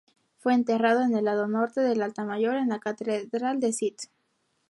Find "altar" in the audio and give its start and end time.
2.01-2.25